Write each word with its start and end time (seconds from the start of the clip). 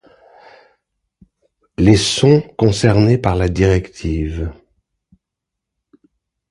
Les 1.77 1.95
sont 1.95 2.41
concernés 2.57 3.19
par 3.19 3.35
la 3.35 3.49
directive. 3.49 4.51